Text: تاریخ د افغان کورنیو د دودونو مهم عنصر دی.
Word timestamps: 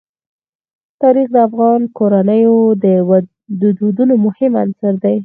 تاریخ 1.01 1.27
د 1.33 1.37
افغان 1.47 1.81
کورنیو 1.97 2.55
د 3.61 3.63
دودونو 3.79 4.13
مهم 4.25 4.51
عنصر 4.63 4.93
دی. 5.03 5.15